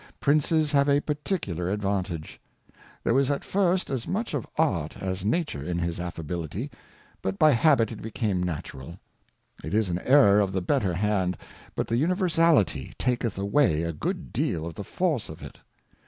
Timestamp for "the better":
10.53-10.95